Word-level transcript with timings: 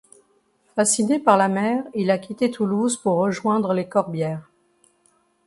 Fasciné 0.75 1.19
par 1.19 1.37
la 1.37 1.47
mer 1.47 1.83
il 1.93 2.09
a 2.09 2.17
quitté 2.17 2.49
Toulouse 2.49 2.97
pour 2.97 3.17
rejoindre 3.17 3.71
les 3.75 3.87
Corbières. 3.87 4.49